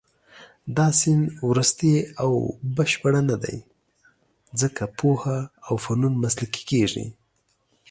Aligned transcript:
دا 0.75 0.87
سیند 0.99 1.25
وروستۍ 1.49 1.93
او 2.21 2.31
بشپړه 2.75 3.21
نه 3.29 3.37
دی، 3.43 3.57
ځکه 4.61 4.83
پوهه 4.99 5.37
او 5.67 5.73
فنون 5.83 6.13
مسلکي 6.23 6.63
کېږي. 6.71 7.05